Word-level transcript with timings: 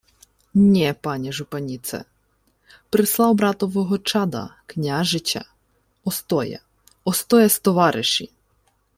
—Нє, 0.53 0.95
пані 1.01 1.33
жупаніце. 1.33 2.05
Прислав 2.89 3.35
братового 3.35 3.97
чада, 3.97 4.55
княжича... 4.65 5.45
Остоя. 6.03 6.59
Остоя 7.03 7.49
з 7.49 7.59
товариші. 7.59 8.31